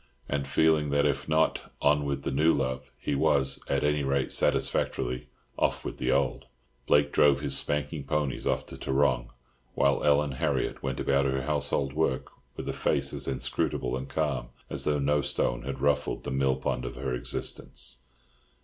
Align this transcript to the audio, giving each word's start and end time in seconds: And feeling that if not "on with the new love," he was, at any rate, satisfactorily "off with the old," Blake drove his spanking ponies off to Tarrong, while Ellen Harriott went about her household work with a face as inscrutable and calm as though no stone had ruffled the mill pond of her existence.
And 0.27 0.47
feeling 0.47 0.89
that 0.89 1.05
if 1.05 1.29
not 1.29 1.71
"on 1.79 2.05
with 2.05 2.23
the 2.23 2.31
new 2.31 2.55
love," 2.55 2.89
he 2.97 3.13
was, 3.13 3.63
at 3.69 3.83
any 3.83 4.03
rate, 4.03 4.31
satisfactorily 4.31 5.27
"off 5.59 5.85
with 5.85 5.97
the 5.97 6.11
old," 6.11 6.45
Blake 6.87 7.11
drove 7.13 7.41
his 7.41 7.55
spanking 7.55 8.05
ponies 8.05 8.47
off 8.47 8.65
to 8.65 8.77
Tarrong, 8.79 9.29
while 9.75 10.03
Ellen 10.03 10.31
Harriott 10.31 10.81
went 10.81 10.99
about 10.99 11.25
her 11.25 11.43
household 11.43 11.93
work 11.93 12.31
with 12.57 12.67
a 12.67 12.73
face 12.73 13.13
as 13.13 13.27
inscrutable 13.27 13.95
and 13.95 14.09
calm 14.09 14.47
as 14.71 14.85
though 14.85 14.97
no 14.97 15.21
stone 15.21 15.61
had 15.61 15.81
ruffled 15.81 16.23
the 16.23 16.31
mill 16.31 16.55
pond 16.55 16.83
of 16.83 16.95
her 16.95 17.13
existence. 17.13 17.97